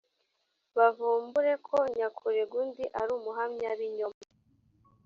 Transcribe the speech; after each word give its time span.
bavumbure 0.77 1.53
ko 1.67 1.77
nyakurega 1.97 2.53
undi 2.63 2.83
ari 2.99 3.11
umuhamyabinyoma, 3.19 4.21